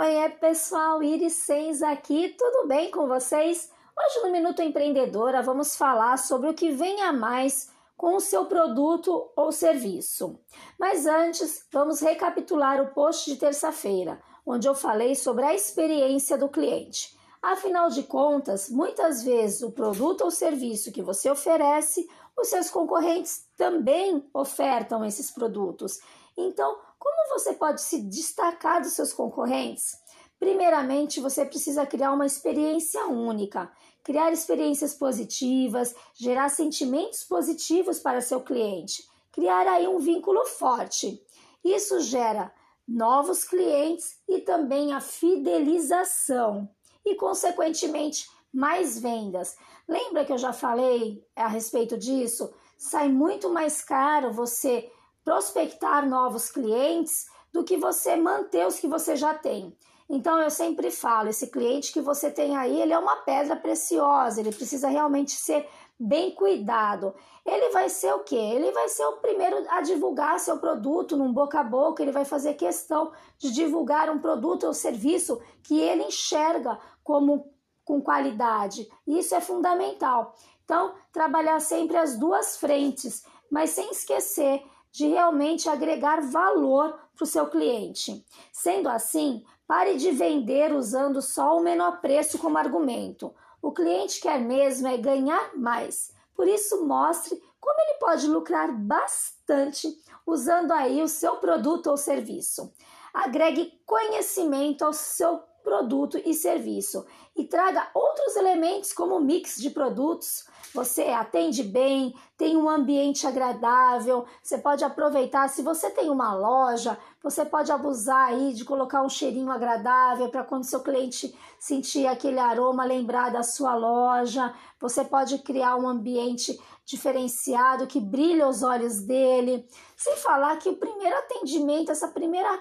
Oi, 0.00 0.28
pessoal, 0.38 1.02
Iris 1.02 1.32
Sens 1.32 1.82
aqui, 1.82 2.32
tudo 2.38 2.68
bem 2.68 2.88
com 2.88 3.08
vocês? 3.08 3.68
Hoje 3.98 4.24
no 4.24 4.30
Minuto 4.30 4.62
Empreendedora 4.62 5.42
vamos 5.42 5.74
falar 5.74 6.16
sobre 6.18 6.48
o 6.48 6.54
que 6.54 6.70
vem 6.70 7.02
a 7.02 7.12
mais 7.12 7.72
com 7.96 8.14
o 8.14 8.20
seu 8.20 8.46
produto 8.46 9.28
ou 9.34 9.50
serviço. 9.50 10.38
Mas 10.78 11.04
antes, 11.04 11.66
vamos 11.72 11.98
recapitular 11.98 12.80
o 12.80 12.94
post 12.94 13.28
de 13.28 13.40
terça-feira, 13.40 14.22
onde 14.46 14.68
eu 14.68 14.74
falei 14.76 15.16
sobre 15.16 15.44
a 15.44 15.52
experiência 15.52 16.38
do 16.38 16.48
cliente. 16.48 17.18
Afinal 17.42 17.90
de 17.90 18.04
contas, 18.04 18.70
muitas 18.70 19.24
vezes 19.24 19.62
o 19.62 19.72
produto 19.72 20.20
ou 20.20 20.30
serviço 20.30 20.92
que 20.92 21.02
você 21.02 21.28
oferece, 21.28 22.08
os 22.40 22.46
seus 22.46 22.70
concorrentes 22.70 23.48
também 23.56 24.24
ofertam 24.32 25.04
esses 25.04 25.28
produtos. 25.32 25.98
Então, 26.36 26.78
como 26.98 27.38
você 27.38 27.52
pode 27.52 27.80
se 27.80 28.00
destacar 28.02 28.80
dos 28.80 28.92
seus 28.92 29.12
concorrentes? 29.12 29.96
Primeiramente, 30.38 31.20
você 31.20 31.44
precisa 31.44 31.86
criar 31.86 32.12
uma 32.12 32.26
experiência 32.26 33.06
única, 33.06 33.70
criar 34.04 34.32
experiências 34.32 34.94
positivas, 34.94 35.94
gerar 36.14 36.48
sentimentos 36.48 37.24
positivos 37.24 37.98
para 37.98 38.20
seu 38.20 38.40
cliente, 38.40 39.02
criar 39.32 39.66
aí 39.66 39.88
um 39.88 39.98
vínculo 39.98 40.44
forte. 40.46 41.20
Isso 41.64 42.00
gera 42.00 42.52
novos 42.86 43.44
clientes 43.44 44.16
e 44.28 44.40
também 44.40 44.94
a 44.94 45.00
fidelização 45.00 46.68
e, 47.04 47.14
consequentemente, 47.16 48.26
mais 48.52 48.98
vendas. 48.98 49.56
Lembra 49.86 50.24
que 50.24 50.32
eu 50.32 50.38
já 50.38 50.52
falei 50.52 51.22
a 51.36 51.48
respeito 51.48 51.98
disso? 51.98 52.52
Sai 52.78 53.08
muito 53.08 53.50
mais 53.50 53.82
caro 53.82 54.32
você 54.32 54.90
prospectar 55.28 56.08
novos 56.08 56.50
clientes 56.50 57.26
do 57.52 57.62
que 57.62 57.76
você 57.76 58.16
manter 58.16 58.66
os 58.66 58.80
que 58.80 58.88
você 58.88 59.14
já 59.14 59.34
tem. 59.34 59.76
Então 60.08 60.40
eu 60.40 60.48
sempre 60.48 60.90
falo, 60.90 61.28
esse 61.28 61.48
cliente 61.48 61.92
que 61.92 62.00
você 62.00 62.30
tem 62.30 62.56
aí, 62.56 62.80
ele 62.80 62.94
é 62.94 62.98
uma 62.98 63.16
pedra 63.16 63.54
preciosa, 63.54 64.40
ele 64.40 64.50
precisa 64.50 64.88
realmente 64.88 65.32
ser 65.32 65.68
bem 66.00 66.30
cuidado. 66.30 67.14
Ele 67.44 67.68
vai 67.68 67.90
ser 67.90 68.10
o 68.14 68.20
quê? 68.20 68.36
Ele 68.36 68.72
vai 68.72 68.88
ser 68.88 69.04
o 69.04 69.18
primeiro 69.18 69.66
a 69.68 69.82
divulgar 69.82 70.40
seu 70.40 70.56
produto 70.56 71.14
num 71.14 71.30
boca 71.30 71.60
a 71.60 71.64
boca, 71.64 72.02
ele 72.02 72.10
vai 72.10 72.24
fazer 72.24 72.54
questão 72.54 73.12
de 73.36 73.50
divulgar 73.50 74.08
um 74.08 74.18
produto 74.18 74.66
ou 74.66 74.72
serviço 74.72 75.38
que 75.62 75.78
ele 75.78 76.04
enxerga 76.04 76.80
como 77.04 77.52
com 77.84 78.00
qualidade. 78.00 78.88
Isso 79.06 79.34
é 79.34 79.42
fundamental. 79.42 80.34
Então, 80.64 80.94
trabalhar 81.12 81.60
sempre 81.60 81.98
as 81.98 82.16
duas 82.16 82.56
frentes, 82.56 83.26
mas 83.50 83.70
sem 83.70 83.90
esquecer 83.90 84.64
de 84.90 85.06
realmente 85.06 85.68
agregar 85.68 86.20
valor 86.22 86.98
para 87.14 87.24
o 87.24 87.26
seu 87.26 87.46
cliente. 87.46 88.24
Sendo 88.52 88.88
assim, 88.88 89.44
pare 89.66 89.96
de 89.96 90.10
vender 90.10 90.72
usando 90.72 91.20
só 91.20 91.56
o 91.56 91.62
menor 91.62 92.00
preço 92.00 92.38
como 92.38 92.58
argumento. 92.58 93.34
O 93.60 93.72
cliente 93.72 94.20
quer 94.20 94.40
mesmo 94.40 94.88
é 94.88 94.96
ganhar 94.96 95.56
mais. 95.56 96.12
Por 96.34 96.46
isso, 96.46 96.86
mostre 96.86 97.40
como 97.60 97.80
ele 97.80 97.98
pode 97.98 98.26
lucrar 98.28 98.72
bastante 98.72 99.88
usando 100.26 100.72
aí 100.72 101.02
o 101.02 101.08
seu 101.08 101.36
produto 101.36 101.88
ou 101.88 101.96
serviço. 101.96 102.72
Agregue 103.12 103.80
conhecimento 103.84 104.84
ao 104.84 104.92
seu 104.92 105.42
produto 105.68 106.18
e 106.24 106.32
serviço 106.32 107.04
e 107.36 107.44
traga 107.44 107.90
outros 107.94 108.36
elementos 108.36 108.90
como 108.90 109.20
mix 109.20 109.56
de 109.60 109.68
produtos. 109.68 110.46
Você 110.74 111.02
atende 111.04 111.62
bem, 111.62 112.14
tem 112.38 112.56
um 112.56 112.68
ambiente 112.68 113.26
agradável, 113.26 114.24
você 114.42 114.56
pode 114.56 114.82
aproveitar. 114.82 115.48
Se 115.48 115.62
você 115.62 115.90
tem 115.90 116.08
uma 116.08 116.34
loja, 116.34 116.98
você 117.22 117.44
pode 117.44 117.70
abusar 117.70 118.28
aí 118.28 118.54
de 118.54 118.64
colocar 118.64 119.02
um 119.02 119.08
cheirinho 119.10 119.50
agradável 119.50 120.30
para 120.30 120.42
quando 120.42 120.64
seu 120.64 120.80
cliente 120.80 121.36
sentir 121.60 122.06
aquele 122.06 122.38
aroma 122.38 122.84
lembrar 122.84 123.30
da 123.30 123.42
sua 123.42 123.76
loja. 123.76 124.54
Você 124.80 125.04
pode 125.04 125.38
criar 125.38 125.76
um 125.76 125.86
ambiente 125.86 126.58
diferenciado 126.84 127.86
que 127.86 128.00
brilha 128.00 128.48
os 128.48 128.62
olhos 128.62 129.00
dele. 129.00 129.68
Sem 129.96 130.16
falar 130.16 130.56
que 130.56 130.70
o 130.70 130.76
primeiro 130.76 131.16
atendimento, 131.16 131.92
essa 131.92 132.08
primeira 132.08 132.58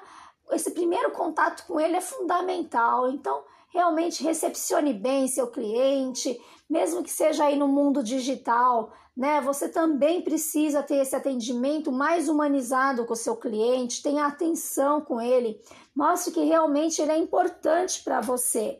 esse 0.52 0.72
primeiro 0.72 1.12
contato 1.12 1.66
com 1.66 1.80
ele 1.80 1.96
é 1.96 2.02
fundamental. 2.02 3.10
Então, 3.10 3.44
realmente 3.70 4.24
recepcione 4.24 4.94
bem 4.94 5.28
seu 5.28 5.48
cliente, 5.48 6.40
mesmo 6.70 7.04
que 7.04 7.10
seja 7.10 7.46
aí 7.46 7.58
no 7.58 7.68
mundo 7.68 8.04
digital, 8.04 8.92
né? 9.16 9.42
Você 9.42 9.68
também 9.70 10.22
precisa 10.22 10.84
ter 10.84 10.98
esse 10.98 11.16
atendimento 11.16 11.92
mais 11.92 12.30
humanizado 12.30 13.06
com 13.06 13.14
o 13.14 13.16
seu 13.16 13.36
cliente, 13.36 14.04
tenha 14.04 14.26
atenção 14.26 15.02
com 15.02 15.20
ele, 15.20 15.60
mostre 15.96 16.32
que 16.32 16.44
realmente 16.44 17.02
ele 17.02 17.12
é 17.12 17.18
importante 17.18 18.04
para 18.04 18.22
você. 18.22 18.80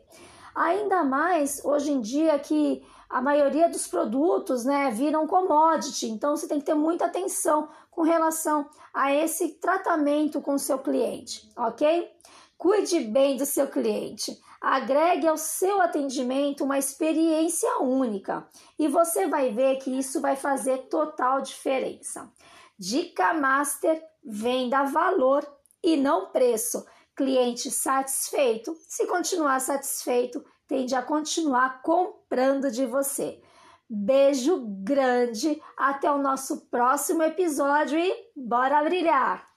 Ainda 0.54 1.04
mais 1.04 1.64
hoje 1.64 1.92
em 1.92 2.00
dia 2.00 2.38
que 2.38 2.82
a 3.08 3.22
maioria 3.22 3.68
dos 3.68 3.86
produtos, 3.86 4.64
né, 4.64 4.90
viram 4.90 5.26
commodity, 5.26 6.06
então 6.08 6.36
você 6.36 6.46
tem 6.46 6.58
que 6.58 6.66
ter 6.66 6.74
muita 6.74 7.06
atenção 7.06 7.68
com 7.90 8.02
relação 8.02 8.68
a 8.92 9.12
esse 9.12 9.54
tratamento 9.54 10.40
com 10.40 10.54
o 10.54 10.58
seu 10.58 10.78
cliente, 10.78 11.50
ok? 11.56 12.10
Cuide 12.58 13.00
bem 13.00 13.36
do 13.36 13.46
seu 13.46 13.68
cliente. 13.68 14.36
Agregue 14.60 15.28
ao 15.28 15.36
seu 15.36 15.80
atendimento 15.80 16.64
uma 16.64 16.76
experiência 16.76 17.78
única 17.78 18.48
e 18.76 18.88
você 18.88 19.28
vai 19.28 19.52
ver 19.52 19.76
que 19.76 19.96
isso 19.96 20.20
vai 20.20 20.34
fazer 20.34 20.88
total 20.88 21.40
diferença. 21.40 22.28
Dica 22.76 23.32
Master: 23.32 24.02
venda 24.24 24.82
valor 24.82 25.48
e 25.82 25.96
não 25.96 26.32
preço. 26.32 26.84
Cliente 27.14 27.70
satisfeito, 27.70 28.76
se 28.88 29.06
continuar 29.06 29.60
satisfeito, 29.60 30.44
tende 30.68 30.94
a 30.94 31.02
continuar 31.02 31.80
comprando 31.82 32.70
de 32.70 32.84
você. 32.84 33.40
Beijo 33.88 34.66
grande, 34.82 35.60
até 35.74 36.10
o 36.10 36.18
nosso 36.18 36.66
próximo 36.66 37.22
episódio 37.22 37.98
e 37.98 38.14
bora 38.36 38.84
brilhar! 38.84 39.48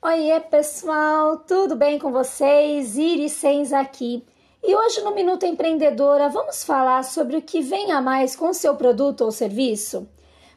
Oiê 0.00 0.38
pessoal, 0.40 1.40
tudo 1.40 1.74
bem 1.74 1.98
com 1.98 2.12
vocês? 2.12 2.96
Iris 2.96 3.32
Sens 3.32 3.72
aqui. 3.72 4.24
E 4.62 4.74
hoje 4.74 5.02
no 5.02 5.14
Minuto 5.14 5.44
Empreendedora 5.44 6.28
vamos 6.28 6.62
falar 6.62 7.02
sobre 7.02 7.36
o 7.36 7.42
que 7.42 7.60
vem 7.60 7.90
a 7.90 8.00
mais 8.00 8.36
com 8.36 8.52
seu 8.52 8.76
produto 8.76 9.22
ou 9.22 9.32
serviço. 9.32 10.08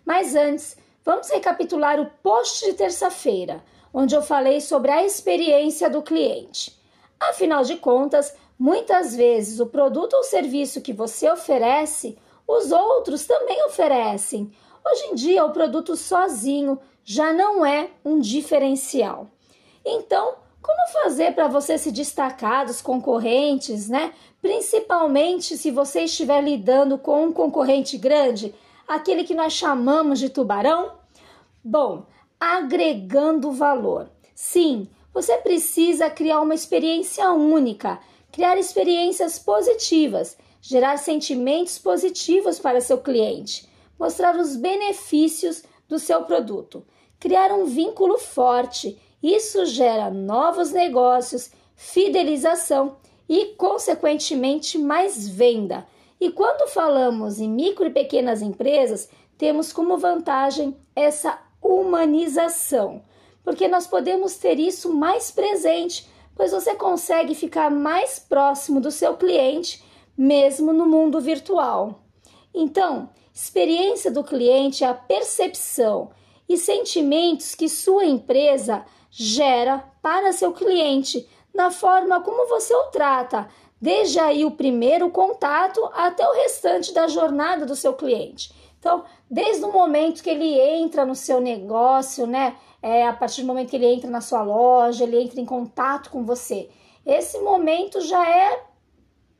Mas 0.05 0.35
antes, 0.35 0.77
vamos 1.03 1.29
recapitular 1.29 1.99
o 1.99 2.09
post 2.21 2.63
de 2.65 2.73
terça-feira, 2.73 3.63
onde 3.91 4.15
eu 4.15 4.21
falei 4.21 4.61
sobre 4.61 4.91
a 4.91 5.03
experiência 5.03 5.89
do 5.89 6.03
cliente. 6.03 6.82
Afinal 7.29 7.63
de 7.63 7.77
contas, 7.77 8.33
Muitas 8.57 9.15
vezes 9.15 9.59
o 9.59 9.65
produto 9.65 10.13
ou 10.13 10.23
serviço 10.23 10.81
que 10.81 10.93
você 10.93 11.29
oferece, 11.29 12.17
os 12.47 12.71
outros 12.71 13.25
também 13.25 13.61
oferecem. 13.65 14.51
Hoje 14.85 15.03
em 15.07 15.15
dia, 15.15 15.43
o 15.43 15.51
produto 15.51 15.95
sozinho 15.95 16.79
já 17.03 17.33
não 17.33 17.65
é 17.65 17.89
um 18.05 18.19
diferencial. 18.19 19.27
Então, 19.83 20.35
como 20.61 20.87
fazer 20.93 21.33
para 21.33 21.47
você 21.47 21.77
se 21.77 21.91
destacar 21.91 22.65
dos 22.65 22.81
concorrentes, 22.81 23.89
né? 23.89 24.13
Principalmente 24.41 25.57
se 25.57 25.71
você 25.71 26.03
estiver 26.03 26.41
lidando 26.41 26.97
com 26.97 27.25
um 27.25 27.33
concorrente 27.33 27.97
grande, 27.97 28.55
aquele 28.87 29.23
que 29.23 29.35
nós 29.35 29.51
chamamos 29.51 30.19
de 30.19 30.29
tubarão? 30.29 30.93
Bom, 31.61 32.05
agregando 32.39 33.51
valor. 33.51 34.09
Sim, 34.33 34.87
você 35.13 35.37
precisa 35.37 36.09
criar 36.09 36.41
uma 36.41 36.55
experiência 36.55 37.31
única 37.31 37.99
criar 38.33 38.57
experiências 38.57 39.37
positivas, 39.37 40.35
gerar 40.59 40.97
sentimentos 40.97 41.77
positivos 41.77 42.59
para 42.59 42.81
seu 42.81 42.97
cliente, 42.97 43.69
mostrar 43.97 44.35
os 44.35 44.55
benefícios 44.55 45.63
do 45.87 45.99
seu 45.99 46.23
produto, 46.23 46.83
criar 47.19 47.51
um 47.51 47.65
vínculo 47.65 48.17
forte. 48.17 48.99
Isso 49.21 49.65
gera 49.67 50.09
novos 50.09 50.71
negócios, 50.71 51.51
fidelização 51.75 52.97
e, 53.29 53.53
consequentemente, 53.55 54.79
mais 54.79 55.27
venda. 55.27 55.85
E 56.19 56.31
quando 56.31 56.67
falamos 56.67 57.39
em 57.39 57.47
micro 57.47 57.85
e 57.85 57.91
pequenas 57.91 58.41
empresas, 58.41 59.09
temos 59.37 59.71
como 59.71 59.95
vantagem 59.95 60.75
essa 60.95 61.39
humanização, 61.61 63.03
porque 63.43 63.67
nós 63.67 63.85
podemos 63.85 64.35
ter 64.35 64.59
isso 64.59 64.93
mais 64.93 65.29
presente 65.29 66.11
pois 66.35 66.51
você 66.51 66.75
consegue 66.75 67.35
ficar 67.35 67.69
mais 67.69 68.19
próximo 68.19 68.79
do 68.79 68.91
seu 68.91 69.15
cliente, 69.15 69.83
mesmo 70.17 70.73
no 70.73 70.85
mundo 70.85 71.19
virtual. 71.21 72.03
Então, 72.53 73.09
experiência 73.33 74.11
do 74.11 74.23
cliente 74.23 74.83
é 74.83 74.87
a 74.87 74.93
percepção 74.93 76.11
e 76.47 76.57
sentimentos 76.57 77.55
que 77.55 77.69
sua 77.69 78.05
empresa 78.05 78.85
gera 79.09 79.83
para 80.01 80.33
seu 80.33 80.51
cliente, 80.51 81.27
na 81.53 81.69
forma 81.69 82.21
como 82.21 82.47
você 82.47 82.73
o 82.73 82.85
trata, 82.85 83.47
desde 83.79 84.19
aí 84.19 84.43
o 84.43 84.51
primeiro 84.51 85.09
contato 85.09 85.83
até 85.93 86.27
o 86.27 86.33
restante 86.33 86.93
da 86.93 87.07
jornada 87.07 87.65
do 87.65 87.75
seu 87.75 87.93
cliente. 87.93 88.51
Então, 88.83 89.05
desde 89.31 89.63
o 89.63 89.71
momento 89.71 90.21
que 90.21 90.29
ele 90.29 90.59
entra 90.59 91.05
no 91.05 91.15
seu 91.15 91.39
negócio, 91.39 92.27
né? 92.27 92.57
É, 92.81 93.07
a 93.07 93.13
partir 93.13 93.41
do 93.41 93.47
momento 93.47 93.69
que 93.69 93.77
ele 93.77 93.85
entra 93.85 94.09
na 94.09 94.19
sua 94.19 94.43
loja, 94.43 95.05
ele 95.05 95.21
entra 95.21 95.39
em 95.39 95.45
contato 95.45 96.09
com 96.09 96.25
você. 96.25 96.69
Esse 97.05 97.39
momento 97.39 98.01
já 98.01 98.29
é 98.29 98.61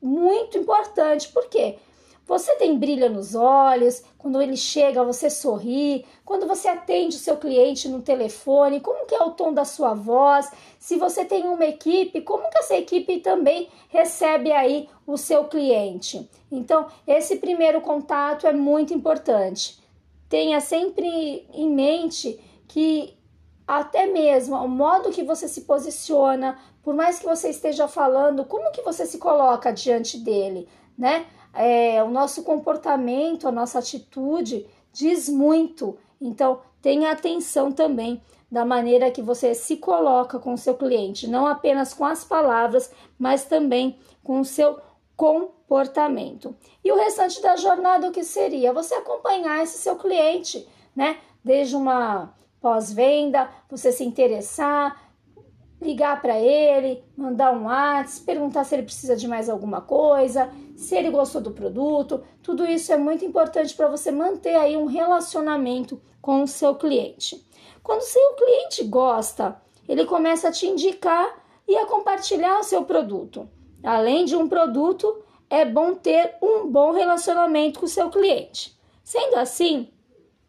muito 0.02 0.58
importante. 0.58 1.28
Por 1.28 1.50
quê? 1.50 1.78
Você 2.26 2.56
tem 2.56 2.78
brilho 2.78 3.10
nos 3.10 3.36
olhos, 3.36 4.02
quando 4.18 4.42
ele 4.42 4.56
chega, 4.56 5.04
você 5.04 5.30
sorri, 5.30 6.06
quando 6.24 6.48
você 6.48 6.70
atende 6.70 7.18
o 7.18 7.20
seu 7.20 7.36
cliente 7.36 7.90
no 7.90 8.02
telefone, 8.02 8.80
como 8.80 9.06
que 9.06 9.14
é 9.14 9.22
o 9.22 9.32
tom 9.32 9.54
da 9.54 9.66
sua 9.66 9.94
voz? 9.94 10.50
Se 10.80 10.96
você 10.96 11.26
tem 11.26 11.44
uma 11.44 11.66
equipe, 11.66 12.22
como 12.22 12.50
que 12.50 12.60
essa 12.60 12.76
equipe 12.76 13.20
também 13.20 13.68
recebe 13.90 14.54
aí 14.54 14.90
o 15.06 15.18
seu 15.18 15.44
cliente? 15.46 16.30
Então, 16.50 16.88
esse 17.06 17.36
primeiro 17.36 17.82
contato 17.82 18.48
é 18.48 18.54
muito 18.54 18.94
importante. 18.94 19.84
Tenha 20.30 20.62
sempre 20.62 21.46
em 21.54 21.70
mente 21.70 22.40
que 22.70 23.18
até 23.68 24.06
mesmo 24.06 24.56
o 24.56 24.68
modo 24.68 25.12
que 25.12 25.24
você 25.24 25.48
se 25.48 25.62
posiciona, 25.62 26.58
por 26.82 26.94
mais 26.94 27.20
que 27.20 27.26
você 27.26 27.50
esteja 27.50 27.88
falando, 27.88 28.46
como 28.46 28.72
que 28.72 28.82
você 28.82 29.06
se 29.06 29.18
coloca 29.18 29.72
diante 29.72 30.18
dele, 30.18 30.68
né? 30.98 31.26
É, 31.54 32.04
o 32.04 32.10
nosso 32.10 32.44
comportamento, 32.44 33.48
a 33.48 33.52
nossa 33.52 33.80
atitude 33.80 34.66
diz 34.92 35.30
muito. 35.30 35.98
Então, 36.20 36.62
tenha 36.82 37.12
atenção 37.12 37.72
também 37.72 38.22
da 38.52 38.66
maneira 38.66 39.10
que 39.10 39.22
você 39.22 39.56
se 39.56 39.78
coloca 39.78 40.38
com 40.40 40.54
o 40.54 40.58
seu 40.58 40.76
cliente, 40.76 41.28
não 41.28 41.48
apenas 41.48 41.94
com 41.94 42.06
as 42.06 42.24
palavras, 42.24 42.92
mas 43.18 43.46
também 43.46 43.98
com 44.24 44.40
o 44.40 44.46
seu 44.46 44.80
comportamento. 45.16 46.56
E 46.84 46.92
o 46.92 46.96
restante 46.96 47.42
da 47.42 47.56
jornada, 47.56 48.08
o 48.08 48.12
que 48.12 48.24
seria? 48.24 48.74
Você 48.74 48.94
acompanhar 48.94 49.64
esse 49.64 49.78
seu 49.80 49.96
cliente, 49.96 50.68
né? 50.96 51.18
Desde 51.44 51.76
uma 51.76 52.34
pós-venda, 52.62 53.50
você 53.70 53.92
se 53.92 54.04
interessar, 54.04 55.03
ligar 55.84 56.22
para 56.22 56.40
ele, 56.40 57.04
mandar 57.16 57.52
um 57.52 57.66
WhatsApp, 57.66 58.26
perguntar 58.26 58.64
se 58.64 58.76
ele 58.76 58.84
precisa 58.84 59.16
de 59.16 59.28
mais 59.28 59.50
alguma 59.50 59.82
coisa, 59.82 60.50
se 60.76 60.96
ele 60.96 61.10
gostou 61.10 61.42
do 61.42 61.52
produto. 61.52 62.24
Tudo 62.42 62.66
isso 62.66 62.92
é 62.92 62.98
muito 62.98 63.24
importante 63.26 63.76
para 63.76 63.88
você 63.88 64.12
manter 64.12 64.56
aí 64.56 64.76
um 64.78 64.86
relacionamento 64.86 66.02
com 66.22 66.44
o 66.44 66.48
seu 66.48 66.76
cliente. 66.76 67.46
Quando 67.84 68.00
o 68.00 68.06
seu 68.06 68.34
cliente 68.36 68.84
gosta, 68.86 69.62
ele 69.88 70.06
começa 70.06 70.48
a 70.48 70.52
te 70.52 70.66
indicar 70.66 71.44
e 71.68 71.76
a 71.76 71.86
compartilhar 71.86 72.60
o 72.60 72.64
seu 72.64 72.84
produto. 72.86 73.48
Além 73.84 74.26
de 74.26 74.36
um 74.36 74.48
produto, 74.48 75.24
é 75.50 75.66
bom 75.66 75.94
ter 75.94 76.36
um 76.42 76.68
bom 76.68 76.92
relacionamento 76.92 77.80
com 77.80 77.86
o 77.86 77.90
seu 77.90 78.10
cliente. 78.10 78.78
Sendo 79.04 79.36
assim, 79.36 79.90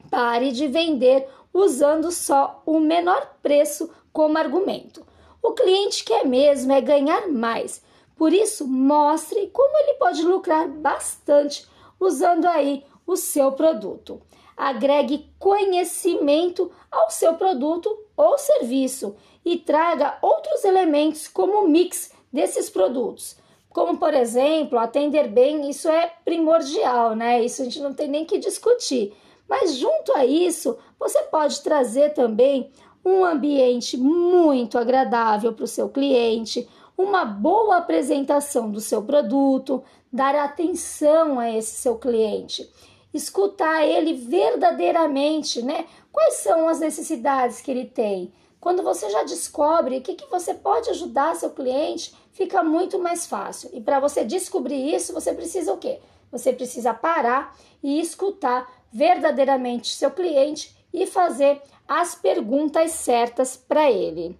pare 0.08 0.52
de 0.52 0.68
vender 0.68 1.28
usando 1.52 2.10
só 2.10 2.62
o 2.64 2.78
menor 2.78 3.36
preço 3.42 3.90
como 4.12 4.38
argumento. 4.38 5.04
O 5.44 5.52
cliente 5.52 6.04
quer 6.04 6.24
mesmo 6.24 6.72
é 6.72 6.80
ganhar 6.80 7.28
mais. 7.28 7.82
Por 8.16 8.32
isso, 8.32 8.66
mostre 8.66 9.50
como 9.52 9.76
ele 9.76 9.98
pode 9.98 10.22
lucrar 10.22 10.66
bastante 10.66 11.68
usando 12.00 12.46
aí 12.46 12.82
o 13.06 13.14
seu 13.14 13.52
produto. 13.52 14.22
Agregue 14.56 15.28
conhecimento 15.38 16.72
ao 16.90 17.10
seu 17.10 17.34
produto 17.34 17.94
ou 18.16 18.38
serviço 18.38 19.14
e 19.44 19.58
traga 19.58 20.16
outros 20.22 20.64
elementos 20.64 21.28
como 21.28 21.68
mix 21.68 22.10
desses 22.32 22.70
produtos. 22.70 23.36
Como, 23.68 23.98
por 23.98 24.14
exemplo, 24.14 24.78
atender 24.78 25.28
bem, 25.28 25.68
isso 25.68 25.90
é 25.90 26.10
primordial, 26.24 27.14
né? 27.14 27.44
Isso 27.44 27.60
a 27.60 27.64
gente 27.66 27.82
não 27.82 27.92
tem 27.92 28.08
nem 28.08 28.24
que 28.24 28.38
discutir. 28.38 29.14
Mas 29.46 29.74
junto 29.74 30.14
a 30.14 30.24
isso, 30.24 30.78
você 30.98 31.20
pode 31.24 31.60
trazer 31.60 32.14
também 32.14 32.72
um 33.04 33.24
ambiente 33.24 33.96
muito 33.96 34.78
agradável 34.78 35.52
para 35.52 35.64
o 35.64 35.68
seu 35.68 35.88
cliente, 35.88 36.68
uma 36.96 37.24
boa 37.24 37.76
apresentação 37.76 38.70
do 38.70 38.80
seu 38.80 39.02
produto, 39.02 39.82
dar 40.12 40.34
atenção 40.34 41.38
a 41.38 41.50
esse 41.50 41.74
seu 41.76 41.98
cliente, 41.98 42.70
escutar 43.12 43.84
ele 43.84 44.14
verdadeiramente, 44.14 45.60
né? 45.60 45.86
Quais 46.12 46.34
são 46.34 46.68
as 46.68 46.80
necessidades 46.80 47.60
que 47.60 47.70
ele 47.70 47.84
tem? 47.84 48.32
Quando 48.60 48.82
você 48.82 49.10
já 49.10 49.24
descobre 49.24 49.98
o 49.98 50.00
que, 50.00 50.14
que 50.14 50.30
você 50.30 50.54
pode 50.54 50.88
ajudar 50.88 51.36
seu 51.36 51.50
cliente, 51.50 52.14
fica 52.32 52.62
muito 52.62 52.98
mais 52.98 53.26
fácil. 53.26 53.68
E 53.74 53.80
para 53.80 54.00
você 54.00 54.24
descobrir 54.24 54.94
isso, 54.94 55.12
você 55.12 55.34
precisa 55.34 55.72
o 55.72 55.76
quê? 55.76 55.98
Você 56.32 56.52
precisa 56.52 56.94
parar 56.94 57.54
e 57.82 58.00
escutar 58.00 58.72
verdadeiramente 58.90 59.94
seu 59.94 60.10
cliente 60.10 60.74
e 60.92 61.06
fazer 61.06 61.60
as 61.86 62.14
perguntas 62.14 62.92
certas 62.92 63.56
para 63.56 63.90
ele. 63.90 64.38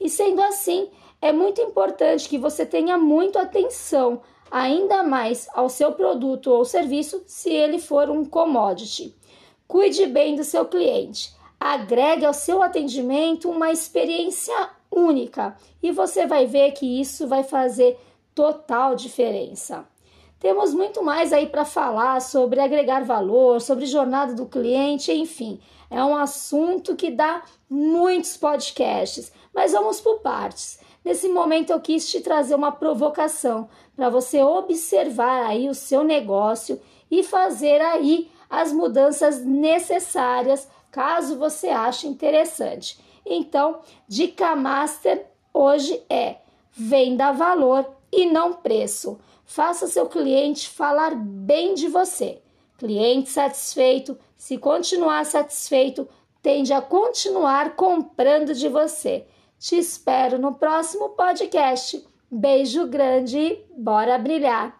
E 0.00 0.08
sendo 0.08 0.42
assim, 0.42 0.90
é 1.20 1.32
muito 1.32 1.60
importante 1.60 2.28
que 2.28 2.38
você 2.38 2.66
tenha 2.66 2.98
muito 2.98 3.38
atenção, 3.38 4.20
ainda 4.50 5.02
mais 5.02 5.48
ao 5.54 5.68
seu 5.68 5.92
produto 5.92 6.50
ou 6.50 6.64
serviço, 6.64 7.22
se 7.26 7.50
ele 7.50 7.78
for 7.78 8.10
um 8.10 8.24
commodity. 8.24 9.14
Cuide 9.66 10.06
bem 10.06 10.36
do 10.36 10.44
seu 10.44 10.66
cliente. 10.66 11.34
Agregue 11.58 12.26
ao 12.26 12.34
seu 12.34 12.62
atendimento 12.62 13.50
uma 13.50 13.72
experiência 13.72 14.70
única 14.90 15.56
e 15.82 15.90
você 15.90 16.26
vai 16.26 16.46
ver 16.46 16.72
que 16.72 17.00
isso 17.00 17.26
vai 17.26 17.42
fazer 17.42 17.98
total 18.34 18.94
diferença. 18.94 19.86
Temos 20.38 20.74
muito 20.74 21.02
mais 21.02 21.32
aí 21.32 21.46
para 21.46 21.64
falar 21.64 22.20
sobre 22.20 22.60
agregar 22.60 23.02
valor, 23.02 23.62
sobre 23.62 23.86
jornada 23.86 24.34
do 24.34 24.44
cliente, 24.44 25.10
enfim. 25.10 25.58
É 25.94 26.04
um 26.04 26.16
assunto 26.16 26.96
que 26.96 27.08
dá 27.08 27.44
muitos 27.70 28.36
podcasts, 28.36 29.32
mas 29.54 29.70
vamos 29.70 30.00
por 30.00 30.18
partes. 30.18 30.80
Nesse 31.04 31.28
momento 31.28 31.70
eu 31.70 31.80
quis 31.80 32.10
te 32.10 32.20
trazer 32.20 32.56
uma 32.56 32.72
provocação 32.72 33.68
para 33.94 34.10
você 34.10 34.42
observar 34.42 35.46
aí 35.46 35.68
o 35.68 35.74
seu 35.74 36.02
negócio 36.02 36.80
e 37.08 37.22
fazer 37.22 37.80
aí 37.80 38.28
as 38.50 38.72
mudanças 38.72 39.44
necessárias 39.44 40.66
caso 40.90 41.38
você 41.38 41.68
ache 41.68 42.08
interessante. 42.08 42.98
Então, 43.24 43.78
dica 44.08 44.56
master 44.56 45.24
hoje 45.52 46.02
é: 46.10 46.38
venda 46.72 47.30
valor 47.30 47.88
e 48.10 48.26
não 48.26 48.54
preço. 48.54 49.20
Faça 49.44 49.86
seu 49.86 50.08
cliente 50.08 50.68
falar 50.68 51.14
bem 51.14 51.72
de 51.72 51.86
você. 51.86 52.42
Cliente 52.76 53.30
satisfeito, 53.30 54.18
se 54.44 54.58
continuar 54.58 55.24
satisfeito, 55.24 56.06
tende 56.42 56.70
a 56.74 56.82
continuar 56.82 57.74
comprando 57.76 58.52
de 58.52 58.68
você. 58.68 59.26
Te 59.58 59.78
espero 59.78 60.38
no 60.38 60.52
próximo 60.52 61.08
podcast. 61.16 62.06
Beijo 62.30 62.86
grande 62.86 63.38
e 63.38 63.66
bora 63.74 64.18
brilhar! 64.18 64.78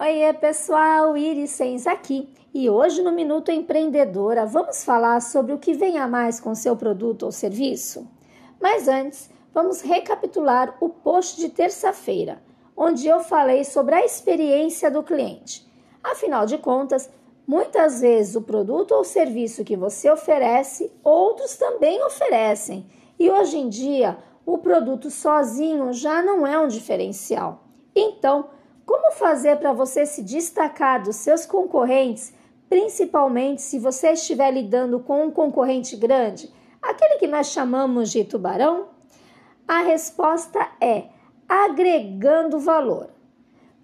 Oiê 0.00 0.32
pessoal, 0.32 1.16
Iris 1.16 1.50
Sens 1.50 1.86
aqui 1.86 2.34
e 2.52 2.68
hoje 2.68 3.02
no 3.02 3.12
Minuto 3.12 3.52
Empreendedora 3.52 4.44
vamos 4.44 4.82
falar 4.82 5.22
sobre 5.22 5.52
o 5.52 5.60
que 5.60 5.74
vem 5.74 5.96
a 5.98 6.08
mais 6.08 6.40
com 6.40 6.56
seu 6.56 6.76
produto 6.76 7.22
ou 7.22 7.30
serviço. 7.30 8.04
Mas 8.60 8.88
antes, 8.88 9.30
vamos 9.54 9.80
recapitular 9.80 10.76
o 10.80 10.88
post 10.88 11.40
de 11.40 11.50
terça-feira, 11.50 12.42
onde 12.76 13.06
eu 13.06 13.20
falei 13.20 13.62
sobre 13.62 13.94
a 13.94 14.04
experiência 14.04 14.90
do 14.90 15.04
cliente. 15.04 15.72
Afinal 16.04 16.44
de 16.44 16.58
contas, 16.58 17.10
muitas 17.46 18.02
vezes 18.02 18.36
o 18.36 18.42
produto 18.42 18.92
ou 18.92 19.02
serviço 19.02 19.64
que 19.64 19.74
você 19.74 20.10
oferece, 20.10 20.92
outros 21.02 21.56
também 21.56 22.04
oferecem. 22.04 22.86
E 23.18 23.30
hoje 23.30 23.56
em 23.56 23.70
dia, 23.70 24.18
o 24.44 24.58
produto 24.58 25.10
sozinho 25.10 25.94
já 25.94 26.22
não 26.22 26.46
é 26.46 26.58
um 26.58 26.68
diferencial. 26.68 27.64
Então, 27.96 28.50
como 28.84 29.12
fazer 29.12 29.56
para 29.56 29.72
você 29.72 30.04
se 30.04 30.22
destacar 30.22 31.02
dos 31.02 31.16
seus 31.16 31.46
concorrentes, 31.46 32.34
principalmente 32.68 33.62
se 33.62 33.78
você 33.78 34.10
estiver 34.10 34.50
lidando 34.50 35.00
com 35.00 35.24
um 35.24 35.30
concorrente 35.30 35.96
grande, 35.96 36.52
aquele 36.82 37.18
que 37.18 37.26
nós 37.26 37.46
chamamos 37.46 38.10
de 38.10 38.24
tubarão? 38.24 38.88
A 39.66 39.80
resposta 39.80 40.60
é 40.78 41.04
agregando 41.48 42.58
valor. 42.58 43.13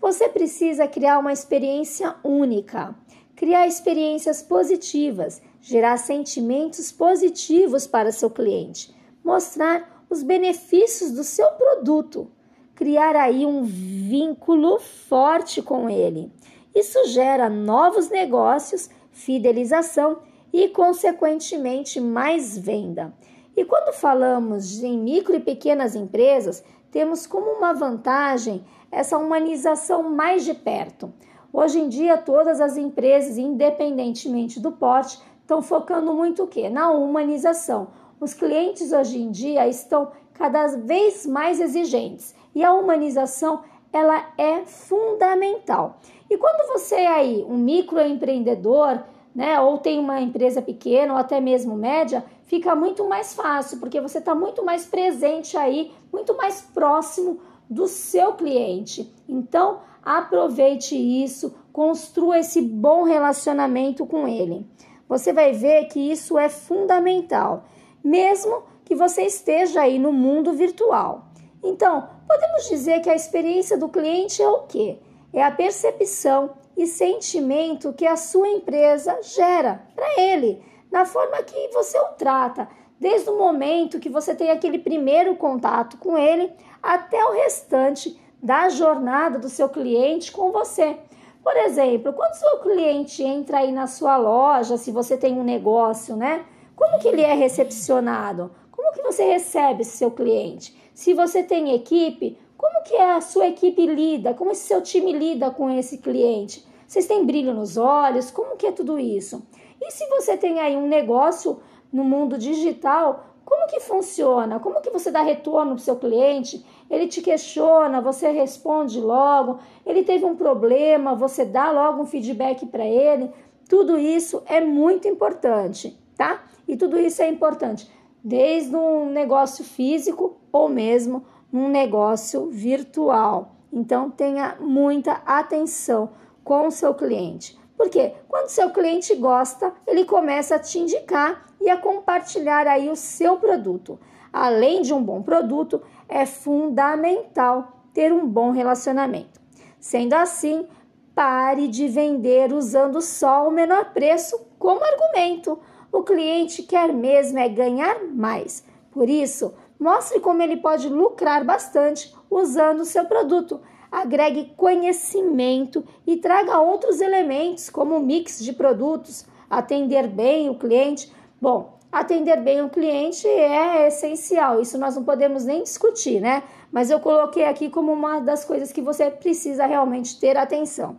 Você 0.01 0.31
precisa 0.31 0.89
criar 0.89 1.19
uma 1.19 1.33
experiência 1.33 2.17
única, 2.25 2.95
criar 3.37 3.67
experiências 3.67 4.41
positivas, 4.41 5.43
gerar 5.61 5.99
sentimentos 5.99 6.91
positivos 6.91 7.87
para 7.87 8.11
seu 8.11 8.31
cliente, 8.31 8.95
mostrar 9.23 10.05
os 10.09 10.23
benefícios 10.23 11.13
do 11.13 11.23
seu 11.23 11.47
produto, 11.53 12.31
criar 12.75 13.15
aí 13.15 13.45
um 13.45 13.63
vínculo 13.63 14.81
forte 14.81 15.61
com 15.61 15.91
ele. 15.91 16.33
Isso 16.75 17.07
gera 17.09 17.51
novos 17.51 18.09
negócios, 18.09 18.89
fidelização 19.13 20.23
e, 20.51 20.69
consequentemente, 20.69 22.01
mais 22.01 22.57
venda. 22.57 23.13
E 23.55 23.67
quando 23.67 23.93
falamos 23.93 24.83
em 24.83 24.99
micro 24.99 25.37
e 25.37 25.41
pequenas 25.41 25.95
empresas, 25.95 26.65
temos 26.91 27.27
como 27.27 27.53
uma 27.53 27.73
vantagem 27.73 28.65
essa 28.91 29.17
humanização 29.17 30.11
mais 30.11 30.45
de 30.45 30.55
perto. 30.55 31.13
Hoje 31.53 31.81
em 31.81 31.89
dia, 31.89 32.17
todas 32.17 32.61
as 32.61 32.77
empresas, 32.77 33.39
independentemente 33.39 34.61
do 34.61 34.73
porte, 34.73 35.21
estão 35.41 35.63
focando 35.63 36.13
muito 36.13 36.45
o 36.45 36.47
quê? 36.47 36.69
Na 36.69 36.91
humanização. 36.91 37.89
Os 38.21 38.35
clientes 38.35 38.93
hoje 38.93 39.21
em 39.21 39.31
dia 39.31 39.67
estão 39.67 40.13
cada 40.35 40.67
vez 40.69 41.27
mais 41.27 41.61
exigentes 41.61 42.35
e 42.55 42.65
a 42.65 42.73
humanização 42.73 43.63
ela 43.93 44.33
é 44.39 44.65
fundamental. 44.65 45.99
E 46.29 46.37
quando 46.37 46.69
você 46.69 46.97
é 46.97 47.09
aí 47.09 47.45
um 47.49 47.57
microempreendedor, 47.57 49.01
né, 49.35 49.61
ou 49.61 49.79
tem 49.79 49.99
uma 49.99 50.21
empresa 50.21 50.61
pequena 50.61 51.13
ou 51.13 51.19
até 51.19 51.41
mesmo 51.41 51.77
média, 51.77 52.25
fica 52.45 52.75
muito 52.75 53.09
mais 53.09 53.35
fácil, 53.35 53.79
porque 53.79 54.01
você 54.01 54.19
está 54.19 54.35
muito 54.35 54.65
mais 54.65 54.87
presente 54.87 55.57
aí, 55.57 55.93
muito 56.13 56.37
mais 56.37 56.61
próximo 56.61 57.41
do 57.69 57.87
seu 57.87 58.33
cliente. 58.33 59.13
Então, 59.29 59.81
aproveite 60.03 60.97
isso, 60.97 61.55
construa 61.73 62.41
esse 62.41 62.61
bom 62.61 63.05
relacionamento 63.05 64.05
com 64.05 64.27
ele. 64.27 64.67
Você 65.09 65.33
vai 65.33 65.53
ver 65.53 65.87
que 65.87 65.99
isso 66.11 66.39
é 66.39 66.49
fundamental, 66.49 67.65
mesmo 68.03 68.65
que 68.85 68.95
você 68.95 69.23
esteja 69.23 69.83
aí 69.83 69.99
no 69.99 70.13
mundo 70.13 70.53
virtual. 70.53 71.27
Então, 71.63 72.09
podemos 72.27 72.69
dizer 72.69 73.01
que 73.01 73.11
a 73.11 73.15
experiência 73.15 73.77
do 73.77 73.89
cliente 73.89 74.43
é 74.43 74.49
o 74.49 74.63
quê? 74.63 74.99
É 75.33 75.43
a 75.43 75.51
percepção 75.51 76.51
e 76.83 76.87
sentimento 76.87 77.93
que 77.93 78.07
a 78.07 78.17
sua 78.17 78.49
empresa 78.49 79.19
gera 79.23 79.83
para 79.95 80.19
ele, 80.19 80.63
na 80.91 81.05
forma 81.05 81.43
que 81.43 81.69
você 81.69 81.99
o 81.99 82.15
trata, 82.17 82.67
desde 82.99 83.29
o 83.29 83.37
momento 83.37 84.01
que 84.01 84.09
você 84.09 84.35
tem 84.35 84.51
aquele 84.51 84.79
primeiro 84.79 85.37
contato 85.37 85.99
com 85.99 86.17
ele 86.17 86.51
até 86.83 87.23
o 87.23 87.33
restante 87.33 88.19
da 88.43 88.71
jornada 88.71 89.39
do 89.39 89.51
seu 89.51 89.69
cliente 89.69 90.33
com 90.33 90.51
você. 90.51 90.97
Por 91.45 91.55
exemplo, 91.55 92.15
quando 92.15 92.35
seu 92.35 92.59
cliente 92.61 93.23
entra 93.23 93.59
aí 93.59 93.73
na 93.73 93.87
sua 93.87 94.17
loja, 94.17 94.79
se 94.79 94.91
você 94.91 95.19
tem 95.19 95.39
um 95.39 95.45
negócio, 95.45 96.17
né? 96.17 96.47
Como 96.75 96.99
que 96.99 97.09
ele 97.09 97.21
é 97.21 97.35
recepcionado? 97.35 98.51
Como 98.73 98.91
que 98.93 99.03
você 99.03 99.25
recebe 99.25 99.83
esse 99.83 99.99
seu 99.99 100.11
cliente? 100.11 100.75
Se 100.95 101.13
você 101.13 101.43
tem 101.43 101.75
equipe, 101.75 102.39
como 102.57 102.83
que 102.85 102.97
a 102.97 103.21
sua 103.21 103.49
equipe 103.49 103.87
lida? 103.87 104.33
Como 104.33 104.53
esse 104.53 104.67
seu 104.67 104.81
time 104.81 105.13
lida 105.13 105.51
com 105.51 105.69
esse 105.71 105.99
cliente? 105.99 106.70
Vocês 106.91 107.07
têm 107.07 107.25
brilho 107.25 107.55
nos 107.55 107.77
olhos? 107.77 108.33
Como 108.33 108.57
que 108.57 108.67
é 108.67 108.73
tudo 108.73 108.99
isso? 108.99 109.47
E 109.81 109.93
se 109.93 110.05
você 110.09 110.37
tem 110.37 110.59
aí 110.59 110.77
um 110.77 110.89
negócio 110.89 111.61
no 111.93 112.03
mundo 112.03 112.37
digital, 112.37 113.27
como 113.45 113.69
que 113.69 113.79
funciona? 113.79 114.59
Como 114.59 114.81
que 114.81 114.91
você 114.91 115.09
dá 115.09 115.23
retorno 115.23 115.75
para 115.75 115.81
o 115.81 115.85
seu 115.85 115.95
cliente? 115.95 116.67
Ele 116.91 117.07
te 117.07 117.23
questiona, 117.23 118.01
você 118.01 118.33
responde 118.33 119.01
logo. 119.01 119.61
Ele 119.87 120.03
teve 120.03 120.25
um 120.25 120.35
problema, 120.35 121.15
você 121.15 121.45
dá 121.45 121.71
logo 121.71 122.03
um 122.03 122.07
feedback 122.07 122.67
para 122.67 122.85
ele. 122.85 123.31
Tudo 123.69 123.97
isso 123.97 124.43
é 124.47 124.61
muito 124.61 125.07
importante, 125.07 125.97
tá? 126.17 126.43
E 126.67 126.77
tudo 126.77 126.99
isso 126.99 127.23
é 127.23 127.29
importante 127.29 127.89
desde 128.23 128.75
um 128.75 129.09
negócio 129.09 129.63
físico 129.65 130.39
ou 130.51 130.69
mesmo 130.69 131.25
um 131.53 131.69
negócio 131.69 132.51
virtual. 132.51 133.55
Então 133.73 134.11
tenha 134.11 134.57
muita 134.59 135.23
atenção 135.25 136.11
com 136.51 136.67
o 136.67 136.73
seu 136.73 136.93
cliente. 136.93 137.57
Porque 137.77 138.13
quando 138.27 138.49
seu 138.49 138.71
cliente 138.71 139.15
gosta, 139.15 139.73
ele 139.87 140.05
começa 140.05 140.57
a 140.57 140.59
te 140.59 140.81
indicar 140.81 141.47
e 141.61 141.71
a 141.71 141.77
compartilhar 141.77 142.67
aí 142.67 142.91
o 142.91 142.97
seu 142.97 143.37
produto. 143.37 144.01
Além 144.33 144.83
de 144.83 144.93
um 144.93 145.01
bom 145.01 145.23
produto, 145.23 145.81
é 146.09 146.27
fundamental 146.27 147.85
ter 147.95 148.13
um 148.13 148.27
bom 148.27 148.51
relacionamento. 148.51 149.41
Sendo 149.79 150.15
assim, 150.15 150.67
pare 151.15 151.69
de 151.69 151.87
vender 151.87 152.53
usando 152.53 153.01
só 153.01 153.47
o 153.47 153.53
menor 153.53 153.93
preço 153.93 154.37
como 154.59 154.83
argumento. 154.83 155.57
O 155.93 156.03
cliente 156.03 156.65
quer 156.65 156.93
mesmo 156.93 157.39
é 157.39 157.49
ganhar 157.49 158.03
mais. 158.07 158.65
Por 158.91 159.09
isso, 159.09 159.55
mostre 159.79 160.19
como 160.19 160.43
ele 160.43 160.57
pode 160.57 160.89
lucrar 160.89 161.45
bastante 161.45 162.13
usando 162.29 162.81
o 162.81 162.85
seu 162.85 163.05
produto. 163.05 163.61
Agregue 163.91 164.53
conhecimento 164.57 165.85
e 166.07 166.17
traga 166.17 166.61
outros 166.61 167.01
elementos, 167.01 167.69
como 167.69 167.99
mix 168.01 168.39
de 168.45 168.53
produtos, 168.53 169.27
atender 169.49 170.07
bem 170.07 170.49
o 170.49 170.55
cliente. 170.55 171.13
Bom, 171.41 171.79
atender 171.91 172.41
bem 172.41 172.63
o 172.63 172.71
cliente 172.71 173.27
é 173.27 173.89
essencial, 173.89 174.61
isso 174.61 174.79
nós 174.79 174.95
não 174.95 175.05
podemos 175.05 175.45
nem 175.45 175.63
discutir, 175.63 176.21
né? 176.21 176.45
Mas 176.71 176.91
eu 176.91 177.01
coloquei 177.01 177.45
aqui 177.45 177.69
como 177.69 177.93
uma 177.93 178.21
das 178.21 178.45
coisas 178.45 178.71
que 178.71 178.81
você 178.81 179.11
precisa 179.11 179.67
realmente 179.67 180.21
ter 180.21 180.37
atenção. 180.37 180.99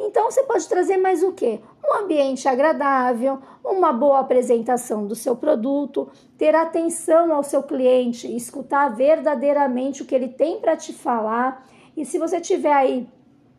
Então 0.00 0.30
você 0.30 0.44
pode 0.44 0.68
trazer 0.68 0.96
mais 0.96 1.24
o 1.24 1.32
que? 1.32 1.60
Um 1.84 2.04
ambiente 2.04 2.48
agradável, 2.48 3.40
uma 3.64 3.92
boa 3.92 4.20
apresentação 4.20 5.06
do 5.06 5.16
seu 5.16 5.34
produto, 5.34 6.08
ter 6.36 6.54
atenção 6.54 7.34
ao 7.34 7.42
seu 7.42 7.64
cliente, 7.64 8.34
escutar 8.34 8.94
verdadeiramente 8.94 10.02
o 10.02 10.04
que 10.04 10.14
ele 10.14 10.28
tem 10.28 10.60
para 10.60 10.76
te 10.76 10.92
falar. 10.92 11.66
E 11.98 12.04
se 12.04 12.16
você 12.16 12.40
tiver 12.40 12.72
aí 12.72 13.08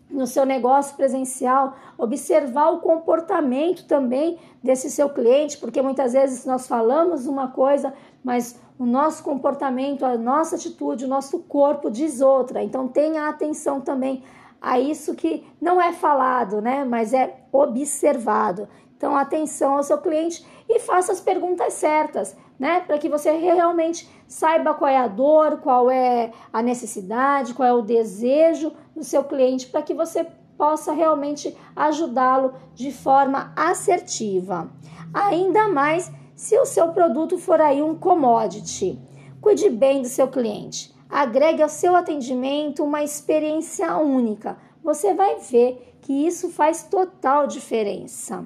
no 0.10 0.25
seu 0.25 0.46
negócio 0.46 0.96
presencial, 0.96 1.75
observar 1.98 2.69
o 2.69 2.79
comportamento 2.79 3.86
também 3.86 4.39
desse 4.63 4.89
seu 4.89 5.10
cliente, 5.10 5.58
porque 5.58 5.81
muitas 5.81 6.13
vezes 6.13 6.46
nós 6.46 6.65
falamos 6.65 7.27
uma 7.27 7.50
coisa, 7.50 7.93
mas 8.24 8.58
o 8.79 8.86
nosso 8.86 9.22
comportamento, 9.24 10.05
a 10.05 10.17
nossa 10.17 10.55
atitude, 10.55 11.03
o 11.03 11.08
nosso 11.08 11.39
corpo 11.39 11.91
diz 11.91 12.22
outra. 12.22 12.63
Então 12.63 12.88
tenha 12.88 13.27
atenção 13.27 13.81
também 13.81 14.24
a 14.62 14.79
isso 14.79 15.15
que 15.15 15.46
não 15.60 15.81
é 15.81 15.91
falado, 15.91 16.62
né, 16.62 16.86
mas 16.86 17.13
é 17.13 17.41
observado. 17.51 18.69
Então, 18.96 19.15
atenção 19.15 19.75
ao 19.75 19.84
seu 19.84 19.98
cliente 19.98 20.46
e 20.67 20.79
faça 20.79 21.12
as 21.12 21.22
perguntas 21.22 21.74
certas, 21.74 22.36
né, 22.60 22.82
para 22.82 22.98
que 22.98 23.08
você 23.08 23.32
realmente 23.32 24.08
saiba 24.28 24.74
qual 24.74 24.89
é 24.89 24.98
a 24.98 25.08
dor, 25.08 25.60
qual 25.60 25.89
é 25.89 26.32
a 26.51 26.62
necessidade, 26.62 27.54
qual 27.54 27.68
é 27.68 27.74
o 27.74 27.82
desejo 27.82 28.74
do 28.94 29.04
seu 29.04 29.24
cliente, 29.24 29.68
para 29.68 29.82
que 29.82 29.94
você 29.94 30.28
possa 30.58 30.92
realmente 30.92 31.56
ajudá-lo 31.74 32.54
de 32.75 32.92
forma 32.92 33.54
assertiva. 33.56 34.70
Ainda 35.13 35.70
mais 35.70 36.12
se 36.36 36.58
o 36.60 36.66
seu 36.66 36.89
produto 36.89 37.38
for 37.38 37.62
aí 37.62 37.82
um 37.82 37.96
commodity. 37.96 39.00
Cuide 39.39 39.70
bem 39.70 40.01
do 40.01 40.10
seu 40.10 40.28
cliente. 40.28 40.94
Agregue 41.10 41.63
ao 41.63 41.70
seu 41.70 41.96
atendimento 41.96 42.84
uma 42.84 43.01
experiência 43.01 43.98
única. 43.98 44.58
Você 44.84 45.13
vai 45.13 45.38
ver 45.39 45.98
que 46.01 46.28
isso 46.28 46.50
faz 46.50 46.84
total 46.84 47.48
diferença. 47.48 48.46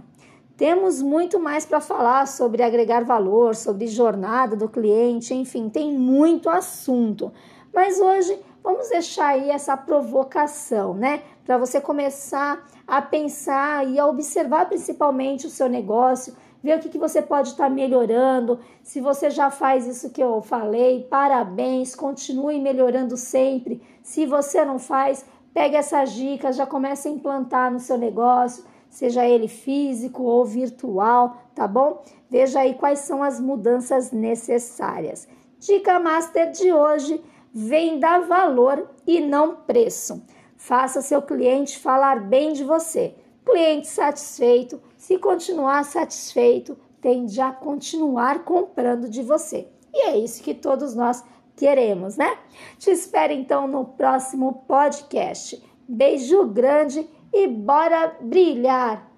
Temos 0.55 1.01
muito 1.01 1.39
mais 1.39 1.65
para 1.65 1.81
falar 1.81 2.27
sobre 2.27 2.61
agregar 2.61 3.03
valor, 3.03 3.55
sobre 3.55 3.87
jornada 3.87 4.55
do 4.55 4.69
cliente, 4.69 5.33
enfim, 5.33 5.67
tem 5.67 5.91
muito 5.91 6.47
assunto. 6.47 7.31
Mas 7.73 7.99
hoje 7.99 8.39
vamos 8.63 8.89
deixar 8.89 9.29
aí 9.29 9.49
essa 9.49 9.75
provocação, 9.75 10.93
né? 10.93 11.23
Para 11.43 11.57
você 11.57 11.81
começar 11.81 12.63
a 12.87 13.01
pensar 13.01 13.87
e 13.87 13.97
a 13.97 14.05
observar 14.05 14.67
principalmente 14.69 15.47
o 15.47 15.49
seu 15.49 15.67
negócio, 15.67 16.35
ver 16.61 16.77
o 16.77 16.79
que, 16.79 16.89
que 16.89 16.99
você 16.99 17.19
pode 17.19 17.49
estar 17.49 17.65
tá 17.65 17.69
melhorando. 17.69 18.59
Se 18.83 19.01
você 19.01 19.31
já 19.31 19.49
faz 19.49 19.87
isso 19.87 20.11
que 20.11 20.21
eu 20.21 20.39
falei, 20.39 21.07
parabéns, 21.09 21.95
continue 21.95 22.59
melhorando 22.61 23.17
sempre. 23.17 23.81
Se 24.03 24.27
você 24.27 24.63
não 24.63 24.77
faz, 24.77 25.25
pegue 25.51 25.75
essas 25.75 26.13
dicas, 26.13 26.55
já 26.55 26.67
comece 26.67 27.07
a 27.07 27.11
implantar 27.11 27.71
no 27.71 27.79
seu 27.79 27.97
negócio, 27.97 28.63
seja 28.93 29.25
ele 29.27 29.47
físico 29.47 30.23
ou 30.23 30.45
virtual, 30.45 31.37
tá 31.53 31.67
bom? 31.67 32.03
Veja 32.29 32.61
aí 32.61 32.75
quais 32.75 32.99
são 32.99 33.23
as 33.23 33.39
mudanças 33.39 34.11
necessárias. 34.11 35.27
Dica 35.59 35.99
Master 35.99 36.51
de 36.51 36.71
hoje: 36.71 37.21
venda 37.53 38.19
valor 38.19 38.89
e 39.05 39.19
não 39.19 39.55
preço. 39.55 40.23
Faça 40.55 41.01
seu 41.01 41.21
cliente 41.21 41.77
falar 41.77 42.21
bem 42.21 42.53
de 42.53 42.63
você. 42.63 43.15
Cliente 43.43 43.87
satisfeito 43.87 44.79
se 45.03 45.17
continuar 45.17 45.83
satisfeito, 45.83 46.77
tende 47.01 47.41
a 47.41 47.51
continuar 47.51 48.45
comprando 48.45 49.09
de 49.09 49.21
você. 49.21 49.67
E 49.93 50.07
é 50.07 50.17
isso 50.17 50.41
que 50.41 50.53
todos 50.53 50.95
nós 50.95 51.21
queremos, 51.57 52.15
né? 52.15 52.37
Te 52.79 52.89
espero 52.89 53.33
então 53.33 53.67
no 53.67 53.83
próximo 53.83 54.63
podcast. 54.65 55.61
Beijo 55.85 56.45
grande 56.45 57.05
e 57.33 57.47
bora 57.47 58.15
brilhar! 58.21 59.11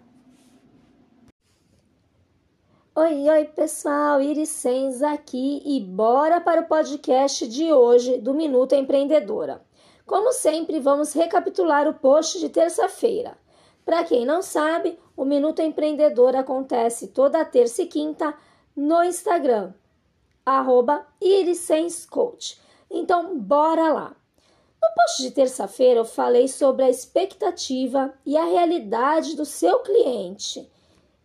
Oi, 2.96 3.30
oi, 3.30 3.44
pessoal, 3.44 4.22
Iricens 4.22 5.04
aqui 5.04 5.62
e 5.66 5.82
bora 5.82 6.40
para 6.40 6.62
o 6.62 6.66
podcast 6.66 7.46
de 7.46 7.74
hoje 7.74 8.18
do 8.20 8.34
Minuto 8.34 8.74
Empreendedora. 8.74 9.62
Como 10.06 10.32
sempre, 10.32 10.80
vamos 10.80 11.12
recapitular 11.12 11.90
o 11.90 11.94
post 11.96 12.40
de 12.40 12.48
terça-feira. 12.48 13.38
Para 13.84 14.06
quem 14.06 14.26
não 14.26 14.42
sabe, 14.42 14.98
o 15.18 15.26
Minuto 15.26 15.62
Empreendedor 15.62 16.38
acontece 16.38 17.10
toda 17.10 17.44
terça 17.44 17.82
e 17.82 17.88
quinta 17.88 18.34
no 18.74 19.04
Instagram, 19.04 19.74
arroba 20.46 21.06
Então, 22.90 23.38
bora 23.38 23.92
lá! 23.92 24.16
No 24.86 24.94
post 24.94 25.24
de 25.24 25.32
terça-feira 25.32 26.02
eu 26.02 26.06
falei 26.06 26.48
sobre 26.48 26.86
a 26.86 26.90
expectativa 26.90 28.14
e 28.24 28.38
a 28.38 28.46
realidade 28.46 29.36
do 29.36 29.44
seu 29.44 29.80
cliente. 29.80 30.72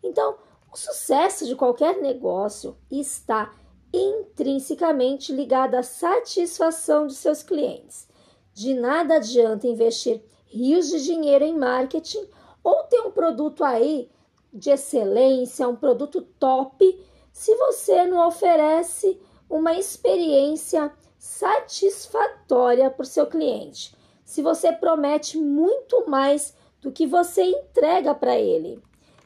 Então, 0.02 0.38
o 0.72 0.76
sucesso 0.78 1.46
de 1.46 1.54
qualquer 1.54 2.00
negócio 2.00 2.74
está 2.90 3.52
intrinsecamente 3.92 5.30
ligado 5.30 5.74
à 5.74 5.82
satisfação 5.82 7.06
de 7.06 7.14
seus 7.14 7.42
clientes. 7.42 8.08
De 8.54 8.72
nada 8.72 9.16
adianta 9.16 9.66
investir 9.66 10.22
rios 10.46 10.88
de 10.88 11.04
dinheiro 11.04 11.44
em 11.44 11.56
marketing 11.56 12.26
ou 12.64 12.84
ter 12.84 13.00
um 13.00 13.10
produto 13.10 13.62
aí 13.62 14.10
de 14.50 14.70
excelência, 14.70 15.68
um 15.68 15.76
produto 15.76 16.22
top, 16.38 17.06
se 17.30 17.54
você 17.56 18.06
não 18.06 18.26
oferece 18.26 19.20
uma 19.50 19.74
experiência 19.74 20.90
satisfatória 21.20 22.90
para 22.90 23.02
o 23.02 23.06
seu 23.06 23.26
cliente. 23.26 23.94
Se 24.24 24.40
você 24.40 24.72
promete 24.72 25.36
muito 25.36 26.08
mais 26.08 26.56
do 26.80 26.90
que 26.90 27.06
você 27.06 27.42
entrega 27.42 28.14
para 28.14 28.38
ele. 28.38 28.82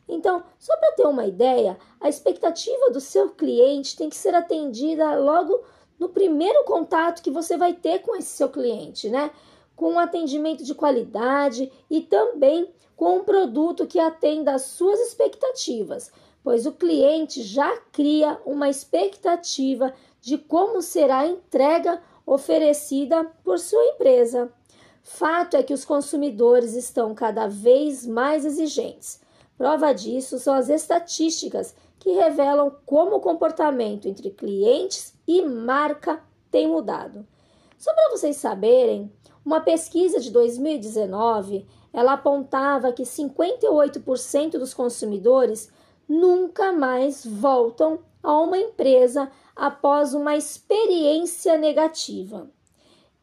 Então, 0.08 0.42
só 0.58 0.76
para 0.76 0.92
ter 0.96 1.06
uma 1.06 1.24
ideia, 1.24 1.78
a 2.00 2.08
expectativa 2.08 2.90
do 2.90 3.00
seu 3.00 3.30
cliente 3.30 3.96
tem 3.96 4.10
que 4.10 4.16
ser 4.16 4.34
atendida 4.34 5.14
logo 5.14 5.62
no 5.96 6.08
primeiro 6.08 6.64
contato 6.64 7.22
que 7.22 7.30
você 7.30 7.56
vai 7.56 7.72
ter 7.74 8.00
com 8.00 8.16
esse 8.16 8.36
seu 8.36 8.48
cliente, 8.48 9.08
né? 9.08 9.30
Com 9.76 9.92
um 9.92 9.98
atendimento 9.98 10.64
de 10.64 10.74
qualidade 10.74 11.70
e 11.88 12.00
também 12.00 12.74
com 12.96 13.18
um 13.18 13.24
produto 13.24 13.86
que 13.86 14.00
atenda 14.00 14.52
às 14.52 14.62
suas 14.62 14.98
expectativas, 14.98 16.10
pois 16.42 16.66
o 16.66 16.72
cliente 16.72 17.40
já 17.42 17.76
cria 17.92 18.40
uma 18.44 18.68
expectativa 18.68 19.94
de 20.24 20.38
como 20.38 20.80
será 20.80 21.18
a 21.20 21.26
entrega 21.26 22.02
oferecida 22.26 23.24
por 23.44 23.58
sua 23.58 23.84
empresa. 23.88 24.50
Fato 25.02 25.54
é 25.54 25.62
que 25.62 25.74
os 25.74 25.84
consumidores 25.84 26.74
estão 26.74 27.14
cada 27.14 27.46
vez 27.46 28.06
mais 28.06 28.46
exigentes. 28.46 29.20
Prova 29.58 29.92
disso 29.92 30.38
são 30.38 30.54
as 30.54 30.70
estatísticas 30.70 31.74
que 31.98 32.12
revelam 32.12 32.74
como 32.86 33.16
o 33.16 33.20
comportamento 33.20 34.08
entre 34.08 34.30
clientes 34.30 35.14
e 35.28 35.42
marca 35.42 36.22
tem 36.50 36.66
mudado. 36.66 37.26
Só 37.78 37.92
para 37.92 38.10
vocês 38.10 38.36
saberem, 38.36 39.12
uma 39.44 39.60
pesquisa 39.60 40.18
de 40.18 40.30
2019 40.30 41.66
ela 41.92 42.14
apontava 42.14 42.92
que 42.92 43.02
58% 43.02 44.52
dos 44.52 44.72
consumidores 44.72 45.70
nunca 46.08 46.72
mais 46.72 47.24
voltam 47.24 48.00
a 48.24 48.40
uma 48.40 48.58
empresa 48.58 49.30
após 49.54 50.14
uma 50.14 50.34
experiência 50.34 51.58
negativa. 51.58 52.50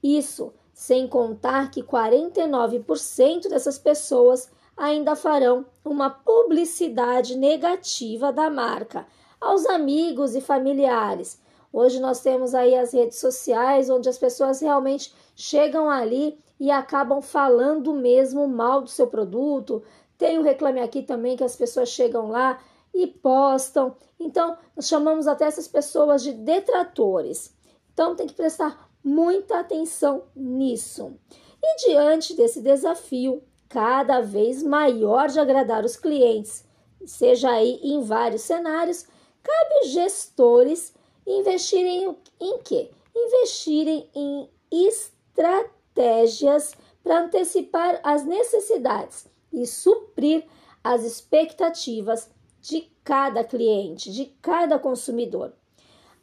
Isso 0.02 0.54
sem 0.74 1.08
contar 1.08 1.70
que 1.70 1.84
49% 1.84 3.50
dessas 3.50 3.78
pessoas 3.78 4.50
ainda 4.78 5.16
farão 5.16 5.66
uma 5.84 6.10
publicidade 6.10 7.36
negativa 7.36 8.32
da 8.32 8.50
marca 8.50 9.06
aos 9.40 9.66
amigos 9.66 10.36
e 10.36 10.42
familiares. 10.42 11.40
Hoje 11.74 12.00
nós 12.00 12.22
temos 12.22 12.54
aí 12.54 12.76
as 12.76 12.94
redes 12.94 13.20
sociais 13.20 13.90
onde 13.90 14.10
as 14.10 14.18
pessoas 14.18 14.60
realmente 14.62 15.14
chegam 15.36 15.90
ali 15.90 16.38
e 16.60 16.70
acabam 16.70 17.22
falando 17.22 17.94
mesmo 17.94 18.48
mal 18.48 18.82
do 18.82 18.90
seu 18.90 19.08
produto. 19.08 19.84
Tem 20.18 20.38
o 20.38 20.44
Reclame 20.44 20.82
Aqui 20.82 21.02
também, 21.02 21.36
que 21.36 21.44
as 21.44 21.56
pessoas 21.56 21.90
chegam 21.90 22.30
lá 22.30 22.60
e 22.94 23.08
postam. 23.08 23.96
Então, 24.20 24.58
nós 24.76 24.88
chamamos 24.88 25.28
até 25.28 25.46
essas 25.46 25.68
pessoas 25.68 26.24
de 26.24 26.34
detratores. 26.34 27.56
Então, 27.94 28.16
tem 28.16 28.28
que 28.28 28.34
prestar 28.34 28.90
muita 29.04 29.60
atenção 29.60 30.24
nisso. 30.36 31.16
E 31.62 31.88
diante 31.88 32.36
desse 32.36 32.62
desafio 32.62 33.44
cada 33.70 34.22
vez 34.22 34.62
maior 34.62 35.30
de 35.30 35.40
agradar 35.40 35.86
os 35.86 35.96
clientes, 35.96 36.66
seja 37.06 37.50
aí 37.50 37.80
em 37.82 38.04
vários 38.04 38.42
cenários, 38.42 39.08
cabe 39.42 39.88
gestores 39.88 40.94
investirem 41.26 42.16
em 42.40 42.60
quê? 42.60 42.92
Investirem 43.16 44.08
em 44.14 44.48
estratégias 44.72 46.76
para 47.04 47.24
antecipar 47.24 48.00
as 48.04 48.24
necessidades 48.26 49.28
e 49.52 49.66
suprir 49.66 50.46
as 50.84 51.04
expectativas 51.04 52.30
de 52.62 52.92
cada 53.04 53.44
cliente, 53.44 54.12
de 54.12 54.26
cada 54.42 54.78
consumidor. 54.78 55.54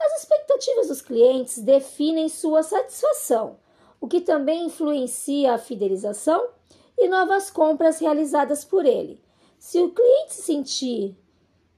As 0.01 0.23
expectativas 0.23 0.89
dos 0.89 1.03
clientes 1.03 1.59
definem 1.59 2.29
sua 2.29 2.63
satisfação, 2.63 3.57
o 4.01 4.07
que 4.07 4.21
também 4.21 4.67
influencia 4.67 5.55
a 5.55 5.59
fidelização 5.59 6.49
e 6.97 7.09
novas 7.09 7.51
compras 7.51 7.99
realizadas 7.99 8.65
por 8.65 8.87
ele. 8.87 9.21
Se 9.59 9.81
o 9.81 9.91
cliente 9.91 10.35
sentir 10.35 11.17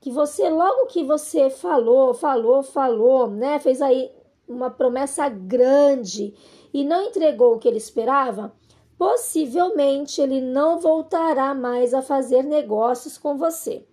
que 0.01 0.11
você, 0.11 0.49
logo 0.51 0.87
que 0.87 1.03
você 1.03 1.49
falou, 1.49 2.12
falou, 2.12 2.62
falou, 2.62 3.27
né, 3.27 3.59
fez 3.59 3.81
aí 3.81 4.11
uma 4.46 4.70
promessa 4.70 5.29
grande 5.29 6.35
e 6.73 6.85
não 6.85 7.03
entregou 7.03 7.55
o 7.55 7.59
que 7.59 7.68
ele 7.68 7.79
esperava, 7.79 8.53
possivelmente 8.99 10.20
ele 10.20 10.42
não 10.42 10.79
voltará 10.79 11.55
mais 11.55 11.94
a 11.94 12.03
fazer 12.03 12.42
negócios 12.42 13.16
com 13.16 13.38
você. 13.38 13.87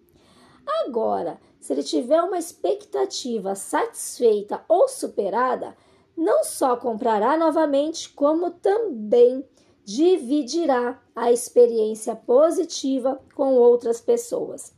Agora, 0.85 1.39
se 1.59 1.73
ele 1.73 1.83
tiver 1.83 2.21
uma 2.21 2.37
expectativa 2.37 3.55
satisfeita 3.55 4.63
ou 4.67 4.87
superada, 4.87 5.75
não 6.15 6.43
só 6.43 6.75
comprará 6.75 7.37
novamente, 7.37 8.09
como 8.09 8.51
também 8.51 9.47
dividirá 9.83 11.01
a 11.15 11.31
experiência 11.31 12.15
positiva 12.15 13.21
com 13.35 13.55
outras 13.55 14.01
pessoas. 14.01 14.73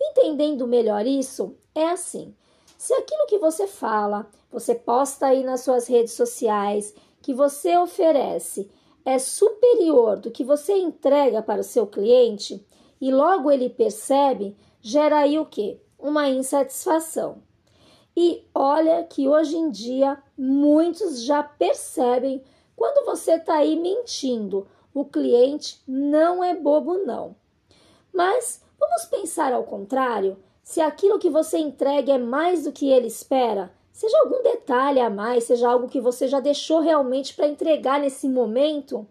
Entendendo 0.00 0.66
melhor 0.66 1.06
isso, 1.06 1.56
é 1.74 1.90
assim: 1.90 2.34
se 2.78 2.94
aquilo 2.94 3.26
que 3.26 3.38
você 3.38 3.66
fala, 3.66 4.26
você 4.50 4.74
posta 4.74 5.26
aí 5.26 5.42
nas 5.42 5.60
suas 5.60 5.86
redes 5.86 6.12
sociais, 6.12 6.94
que 7.20 7.34
você 7.34 7.76
oferece 7.76 8.70
é 9.04 9.18
superior 9.18 10.18
do 10.18 10.30
que 10.30 10.42
você 10.42 10.72
entrega 10.72 11.42
para 11.42 11.60
o 11.60 11.64
seu 11.64 11.86
cliente 11.86 12.64
e 13.00 13.12
logo 13.12 13.50
ele 13.50 13.68
percebe, 13.68 14.56
gera 14.84 15.20
aí 15.20 15.38
o 15.38 15.46
que? 15.46 15.80
Uma 15.98 16.28
insatisfação. 16.28 17.38
E 18.14 18.46
olha 18.54 19.02
que 19.02 19.26
hoje 19.26 19.56
em 19.56 19.70
dia 19.70 20.22
muitos 20.36 21.22
já 21.22 21.42
percebem 21.42 22.44
quando 22.76 23.06
você 23.06 23.36
está 23.36 23.54
aí 23.54 23.76
mentindo. 23.76 24.68
O 24.92 25.06
cliente 25.06 25.82
não 25.88 26.44
é 26.44 26.54
bobo, 26.54 26.98
não. 26.98 27.34
Mas 28.12 28.62
vamos 28.78 29.06
pensar 29.06 29.54
ao 29.54 29.64
contrário: 29.64 30.36
se 30.62 30.82
aquilo 30.82 31.18
que 31.18 31.30
você 31.30 31.56
entrega 31.56 32.12
é 32.12 32.18
mais 32.18 32.64
do 32.64 32.70
que 32.70 32.90
ele 32.90 33.06
espera, 33.06 33.72
seja 33.90 34.16
algum 34.18 34.42
detalhe 34.42 35.00
a 35.00 35.08
mais, 35.08 35.44
seja 35.44 35.66
algo 35.70 35.88
que 35.88 36.00
você 36.00 36.28
já 36.28 36.40
deixou 36.40 36.80
realmente 36.80 37.34
para 37.34 37.48
entregar 37.48 37.98
nesse 37.98 38.28
momento, 38.28 39.06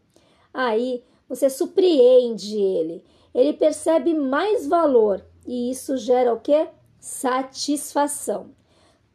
aí 0.53 1.03
você 1.27 1.49
surpreende 1.49 2.61
ele. 2.61 3.03
Ele 3.33 3.53
percebe 3.53 4.13
mais 4.13 4.67
valor 4.67 5.25
e 5.45 5.71
isso 5.71 5.97
gera 5.97 6.33
o 6.33 6.39
que? 6.39 6.67
Satisfação. 6.99 8.51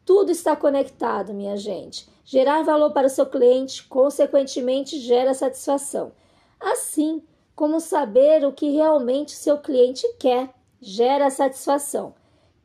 Tudo 0.05 0.31
está 0.31 0.55
conectado, 0.55 1.33
minha 1.33 1.55
gente. 1.55 2.07
Gerar 2.25 2.63
valor 2.63 2.91
para 2.91 3.07
o 3.07 3.09
seu 3.09 3.25
cliente, 3.25 3.83
consequentemente, 3.87 4.99
gera 4.99 5.33
satisfação. 5.33 6.11
Assim 6.59 7.23
como 7.55 7.79
saber 7.79 8.45
o 8.45 8.51
que 8.51 8.69
realmente 8.69 9.31
seu 9.31 9.57
cliente 9.57 10.07
quer, 10.19 10.53
gera 10.79 11.29
satisfação. 11.29 12.13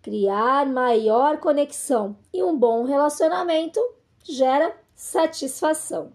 Criar 0.03 0.67
maior 0.67 1.39
conexão 1.39 2.17
e 2.33 2.43
um 2.43 2.57
bom 2.57 2.85
relacionamento 2.85 3.81
gera 4.23 4.75
satisfação. 4.95 6.13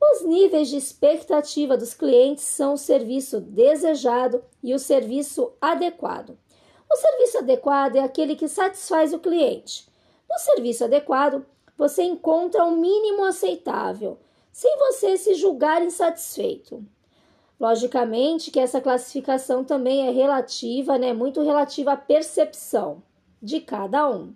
Os 0.00 0.24
níveis 0.24 0.68
de 0.68 0.76
expectativa 0.76 1.76
dos 1.76 1.92
clientes 1.92 2.44
são 2.44 2.74
o 2.74 2.78
serviço 2.78 3.40
desejado 3.40 4.42
e 4.62 4.72
o 4.74 4.78
serviço 4.78 5.52
adequado. 5.60 6.38
O 6.90 6.96
serviço 6.96 7.38
adequado 7.38 7.96
é 7.96 8.00
aquele 8.00 8.34
que 8.34 8.48
satisfaz 8.48 9.12
o 9.12 9.18
cliente. 9.18 9.86
No 10.28 10.38
serviço 10.38 10.84
adequado, 10.84 11.44
você 11.76 12.02
encontra 12.02 12.64
o 12.64 12.76
mínimo 12.76 13.24
aceitável, 13.24 14.18
sem 14.50 14.76
você 14.78 15.16
se 15.16 15.34
julgar 15.34 15.82
insatisfeito. 15.82 16.84
Logicamente 17.60 18.50
que 18.50 18.60
essa 18.60 18.80
classificação 18.80 19.64
também 19.64 20.06
é 20.06 20.10
relativa, 20.10 20.96
né, 20.98 21.12
muito 21.12 21.42
relativa 21.42 21.92
à 21.92 21.96
percepção 21.96 23.02
de 23.42 23.60
cada 23.60 24.08
um. 24.10 24.34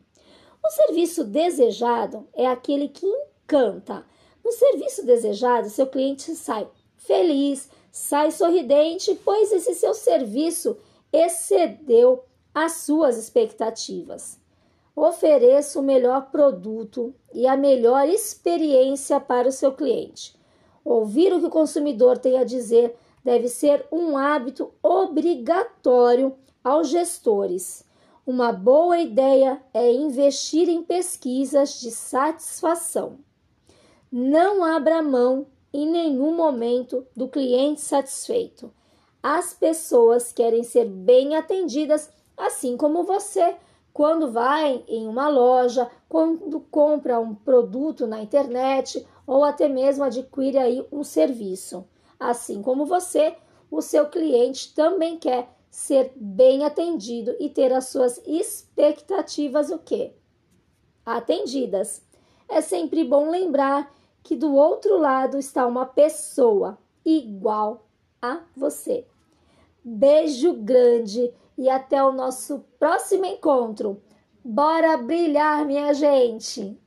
O 0.64 0.70
serviço 0.70 1.24
desejado 1.24 2.28
é 2.34 2.46
aquele 2.46 2.88
que 2.88 3.06
encanta. 3.06 4.04
No 4.44 4.52
serviço 4.52 5.04
desejado, 5.04 5.68
seu 5.68 5.86
cliente 5.86 6.34
sai 6.34 6.68
feliz, 6.96 7.68
sai 7.90 8.30
sorridente, 8.30 9.18
pois 9.24 9.52
esse 9.52 9.74
seu 9.74 9.94
serviço 9.94 10.76
excedeu 11.12 12.24
as 12.54 12.72
suas 12.72 13.16
expectativas. 13.16 14.40
Ofereça 14.94 15.80
o 15.80 15.82
melhor 15.82 16.30
produto 16.30 17.14
e 17.32 17.46
a 17.46 17.56
melhor 17.56 18.08
experiência 18.08 19.18
para 19.18 19.48
o 19.48 19.52
seu 19.52 19.72
cliente. 19.72 20.36
Ouvir 20.84 21.32
o 21.32 21.40
que 21.40 21.46
o 21.46 21.50
consumidor 21.50 22.18
tem 22.18 22.38
a 22.38 22.44
dizer 22.44 22.94
deve 23.24 23.48
ser 23.48 23.86
um 23.90 24.18
hábito 24.18 24.72
obrigatório 24.82 26.34
aos 26.62 26.88
gestores. 26.88 27.84
Uma 28.26 28.52
boa 28.52 28.98
ideia 28.98 29.62
é 29.72 29.90
investir 29.90 30.68
em 30.68 30.82
pesquisas 30.82 31.80
de 31.80 31.90
satisfação. 31.90 33.18
Não 34.10 34.62
abra 34.62 35.02
mão 35.02 35.46
em 35.72 35.90
nenhum 35.90 36.36
momento 36.36 37.06
do 37.16 37.28
cliente 37.28 37.80
satisfeito. 37.80 38.70
As 39.22 39.54
pessoas 39.54 40.32
querem 40.32 40.62
ser 40.62 40.84
bem 40.84 41.34
atendidas, 41.34 42.10
assim 42.46 42.76
como 42.76 43.04
você, 43.04 43.56
quando 43.92 44.32
vai 44.32 44.84
em 44.88 45.06
uma 45.06 45.28
loja, 45.28 45.90
quando 46.08 46.60
compra 46.60 47.20
um 47.20 47.34
produto 47.34 48.06
na 48.06 48.20
internet 48.20 49.06
ou 49.26 49.44
até 49.44 49.68
mesmo 49.68 50.04
adquire 50.04 50.58
aí 50.58 50.86
um 50.90 51.04
serviço. 51.04 51.86
Assim 52.18 52.62
como 52.62 52.86
você, 52.86 53.36
o 53.70 53.80
seu 53.80 54.06
cliente 54.06 54.74
também 54.74 55.18
quer 55.18 55.48
ser 55.70 56.12
bem 56.16 56.64
atendido 56.64 57.34
e 57.38 57.48
ter 57.48 57.72
as 57.72 57.88
suas 57.88 58.20
expectativas 58.26 59.70
o 59.70 59.78
quê? 59.78 60.12
Atendidas. 61.04 62.02
É 62.48 62.60
sempre 62.60 63.04
bom 63.04 63.30
lembrar 63.30 63.94
que 64.22 64.36
do 64.36 64.54
outro 64.54 64.98
lado 64.98 65.38
está 65.38 65.66
uma 65.66 65.86
pessoa 65.86 66.78
igual 67.04 67.86
a 68.20 68.40
você. 68.56 69.06
Beijo 69.84 70.52
grande 70.52 71.32
e 71.56 71.68
até 71.68 72.02
o 72.02 72.12
nosso 72.12 72.64
próximo 72.78 73.24
encontro. 73.24 74.02
Bora 74.44 74.96
brilhar, 74.96 75.64
minha 75.64 75.94
gente! 75.94 76.81